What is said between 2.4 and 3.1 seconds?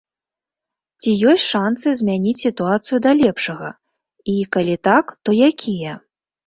сітуацыю